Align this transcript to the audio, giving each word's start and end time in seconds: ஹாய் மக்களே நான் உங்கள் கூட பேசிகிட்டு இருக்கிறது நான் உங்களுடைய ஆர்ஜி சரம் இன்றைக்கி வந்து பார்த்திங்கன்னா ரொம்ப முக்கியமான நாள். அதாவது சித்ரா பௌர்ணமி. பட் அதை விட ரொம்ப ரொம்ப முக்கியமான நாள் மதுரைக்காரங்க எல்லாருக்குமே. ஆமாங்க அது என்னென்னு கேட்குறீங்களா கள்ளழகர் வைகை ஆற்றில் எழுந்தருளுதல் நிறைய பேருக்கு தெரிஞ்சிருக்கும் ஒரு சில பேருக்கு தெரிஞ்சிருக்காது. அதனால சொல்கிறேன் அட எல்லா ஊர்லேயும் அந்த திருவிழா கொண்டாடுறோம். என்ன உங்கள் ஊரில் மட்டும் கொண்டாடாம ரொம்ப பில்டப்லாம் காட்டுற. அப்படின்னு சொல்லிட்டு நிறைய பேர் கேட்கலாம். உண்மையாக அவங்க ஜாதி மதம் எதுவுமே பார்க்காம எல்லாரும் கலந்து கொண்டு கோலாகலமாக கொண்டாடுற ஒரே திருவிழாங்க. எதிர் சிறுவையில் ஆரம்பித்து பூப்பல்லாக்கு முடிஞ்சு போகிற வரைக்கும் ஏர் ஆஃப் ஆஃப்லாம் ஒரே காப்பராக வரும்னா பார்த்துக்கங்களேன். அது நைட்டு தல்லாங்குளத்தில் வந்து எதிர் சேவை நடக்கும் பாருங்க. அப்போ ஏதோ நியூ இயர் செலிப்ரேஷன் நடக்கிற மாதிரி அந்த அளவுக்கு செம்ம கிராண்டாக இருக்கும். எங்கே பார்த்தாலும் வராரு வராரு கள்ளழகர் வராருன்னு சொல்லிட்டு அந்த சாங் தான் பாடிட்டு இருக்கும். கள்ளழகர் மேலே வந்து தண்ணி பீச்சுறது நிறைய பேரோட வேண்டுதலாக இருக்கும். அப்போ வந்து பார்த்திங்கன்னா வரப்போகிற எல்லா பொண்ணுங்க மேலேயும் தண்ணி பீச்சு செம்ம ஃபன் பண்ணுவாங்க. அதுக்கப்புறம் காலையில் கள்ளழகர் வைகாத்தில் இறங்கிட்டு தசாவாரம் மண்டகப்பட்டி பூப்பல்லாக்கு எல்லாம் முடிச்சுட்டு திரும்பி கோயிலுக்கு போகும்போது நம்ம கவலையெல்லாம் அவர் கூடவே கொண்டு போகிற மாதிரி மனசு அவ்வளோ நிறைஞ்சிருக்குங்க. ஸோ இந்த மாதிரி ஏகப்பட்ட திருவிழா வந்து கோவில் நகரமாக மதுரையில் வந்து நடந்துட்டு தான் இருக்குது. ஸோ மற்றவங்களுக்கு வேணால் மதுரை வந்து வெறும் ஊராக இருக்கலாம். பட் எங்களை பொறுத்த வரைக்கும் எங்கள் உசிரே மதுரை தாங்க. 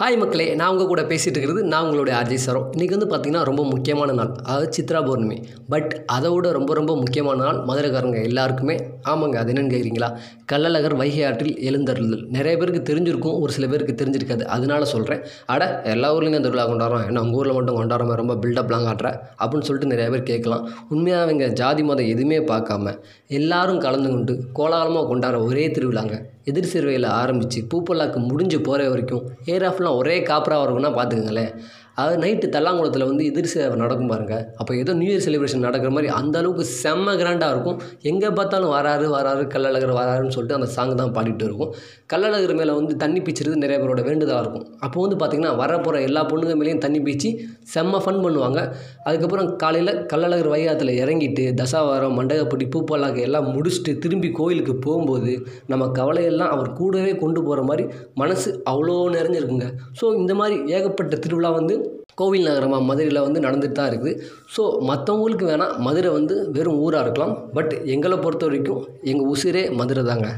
ஹாய் 0.00 0.16
மக்களே 0.18 0.54
நான் 0.54 0.70
உங்கள் 0.70 0.86
கூட 0.86 1.02
பேசிகிட்டு 1.02 1.38
இருக்கிறது 1.38 1.62
நான் 1.62 1.84
உங்களுடைய 1.84 2.18
ஆர்ஜி 2.18 2.34
சரம் 2.34 2.70
இன்றைக்கி 2.76 2.94
வந்து 2.96 3.06
பார்த்திங்கன்னா 3.06 3.42
ரொம்ப 3.42 3.64
முக்கியமான 3.64 4.12
நாள். 4.12 4.30
அதாவது 4.42 4.68
சித்ரா 4.76 5.04
பௌர்ணமி. 5.04 5.36
பட் 5.68 6.02
அதை 6.06 6.30
விட 6.30 6.52
ரொம்ப 6.52 6.74
ரொம்ப 6.74 6.96
முக்கியமான 6.96 7.38
நாள் 7.42 7.58
மதுரைக்காரங்க 7.66 8.22
எல்லாருக்குமே. 8.22 8.76
ஆமாங்க 9.08 9.34
அது 9.34 9.52
என்னென்னு 9.52 9.72
கேட்குறீங்களா 9.74 10.08
கள்ளழகர் 10.52 10.96
வைகை 10.96 11.24
ஆற்றில் 11.24 11.58
எழுந்தருளுதல் 11.68 12.24
நிறைய 12.28 12.58
பேருக்கு 12.58 12.94
தெரிஞ்சிருக்கும் 12.94 13.40
ஒரு 13.40 13.52
சில 13.52 13.66
பேருக்கு 13.66 13.96
தெரிஞ்சிருக்காது. 14.04 14.42
அதனால 14.56 14.84
சொல்கிறேன் 14.84 15.22
அட 15.46 15.80
எல்லா 15.84 16.14
ஊர்லேயும் 16.14 16.40
அந்த 16.40 16.48
திருவிழா 16.48 16.66
கொண்டாடுறோம். 16.70 17.06
என்ன 17.06 17.20
உங்கள் 17.20 17.38
ஊரில் 17.40 17.52
மட்டும் 17.52 17.78
கொண்டாடாம 17.82 18.18
ரொம்ப 18.22 18.34
பில்டப்லாம் 18.34 18.88
காட்டுற. 18.88 19.10
அப்படின்னு 19.42 19.68
சொல்லிட்டு 19.68 19.92
நிறைய 19.94 20.10
பேர் 20.10 20.22
கேட்கலாம். 20.22 20.66
உண்மையாக 20.88 21.22
அவங்க 21.22 21.46
ஜாதி 21.46 21.82
மதம் 21.82 22.06
எதுவுமே 22.06 22.38
பார்க்காம 22.38 22.98
எல்லாரும் 23.40 23.80
கலந்து 23.80 24.10
கொண்டு 24.10 24.36
கோலாகலமாக 24.54 25.06
கொண்டாடுற 25.12 25.44
ஒரே 25.44 25.66
திருவிழாங்க. 25.68 26.16
எதிர் 26.44 26.70
சிறுவையில் 26.72 27.06
ஆரம்பித்து 27.06 27.58
பூப்பல்லாக்கு 27.72 28.18
முடிஞ்சு 28.28 28.60
போகிற 28.60 28.88
வரைக்கும் 28.88 29.26
ஏர் 29.44 29.64
ஆஃப் 29.64 29.80
ஆஃப்லாம் 29.82 30.00
ஒரே 30.02 30.16
காப்பராக 30.20 30.64
வரும்னா 30.64 30.90
பார்த்துக்கங்களேன். 30.98 31.52
அது 32.02 32.14
நைட்டு 32.22 32.46
தல்லாங்குளத்தில் 32.54 33.06
வந்து 33.08 33.24
எதிர் 33.30 33.50
சேவை 33.52 33.76
நடக்கும் 33.82 34.10
பாருங்க. 34.12 34.34
அப்போ 34.60 34.72
ஏதோ 34.82 34.92
நியூ 35.00 35.10
இயர் 35.12 35.24
செலிப்ரேஷன் 35.26 35.64
நடக்கிற 35.66 35.90
மாதிரி 35.96 36.10
அந்த 36.18 36.36
அளவுக்கு 36.40 36.64
செம்ம 36.82 37.14
கிராண்டாக 37.20 37.54
இருக்கும். 37.54 37.78
எங்கே 38.10 38.30
பார்த்தாலும் 38.38 38.72
வராரு 38.76 39.06
வராரு 39.16 39.42
கள்ளழகர் 39.54 39.92
வராருன்னு 40.00 40.34
சொல்லிட்டு 40.36 40.58
அந்த 40.58 40.68
சாங் 40.76 40.94
தான் 41.00 41.12
பாடிட்டு 41.16 41.44
இருக்கும். 41.48 41.72
கள்ளழகர் 42.12 42.54
மேலே 42.60 42.72
வந்து 42.78 42.94
தண்ணி 43.02 43.20
பீச்சுறது 43.26 43.56
நிறைய 43.64 43.78
பேரோட 43.82 44.02
வேண்டுதலாக 44.08 44.44
இருக்கும். 44.44 44.64
அப்போ 44.86 44.98
வந்து 45.04 45.18
பார்த்திங்கன்னா 45.22 45.52
வரப்போகிற 45.62 46.00
எல்லா 46.08 46.22
பொண்ணுங்க 46.30 46.56
மேலேயும் 46.60 46.82
தண்ணி 46.86 47.02
பீச்சு 47.08 47.30
செம்ம 47.74 48.00
ஃபன் 48.06 48.22
பண்ணுவாங்க. 48.26 48.60
அதுக்கப்புறம் 49.06 49.50
காலையில் 49.64 49.92
கள்ளழகர் 50.12 50.50
வைகாத்தில் 50.54 50.92
இறங்கிட்டு 51.02 51.46
தசாவாரம் 51.60 52.16
மண்டகப்பட்டி 52.20 52.68
பூப்பல்லாக்கு 52.74 53.22
எல்லாம் 53.28 53.48
முடிச்சுட்டு 53.56 53.94
திரும்பி 54.04 54.30
கோயிலுக்கு 54.40 54.76
போகும்போது 54.86 55.34
நம்ம 55.72 55.90
கவலையெல்லாம் 56.00 56.52
அவர் 56.56 56.70
கூடவே 56.80 57.14
கொண்டு 57.22 57.40
போகிற 57.46 57.62
மாதிரி 57.70 57.86
மனசு 58.22 58.50
அவ்வளோ 58.72 58.98
நிறைஞ்சிருக்குங்க. 59.18 59.68
ஸோ 60.00 60.04
இந்த 60.22 60.32
மாதிரி 60.42 60.58
ஏகப்பட்ட 60.76 61.16
திருவிழா 61.24 61.52
வந்து 61.60 61.76
கோவில் 62.20 62.48
நகரமாக 62.48 62.88
மதுரையில் 62.90 63.24
வந்து 63.26 63.44
நடந்துட்டு 63.46 63.78
தான் 63.78 63.90
இருக்குது. 63.92 64.14
ஸோ 64.54 64.62
மற்றவங்களுக்கு 64.90 65.46
வேணால் 65.50 65.76
மதுரை 65.86 66.10
வந்து 66.18 66.34
வெறும் 66.56 66.80
ஊராக 66.86 67.04
இருக்கலாம். 67.06 67.34
பட் 67.58 67.74
எங்களை 67.94 68.18
பொறுத்த 68.24 68.46
வரைக்கும் 68.48 68.82
எங்கள் 69.12 69.30
உசிரே 69.34 69.64
மதுரை 69.80 70.04
தாங்க. 70.10 70.28